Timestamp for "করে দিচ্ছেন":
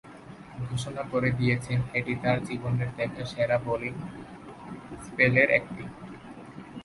1.11-1.79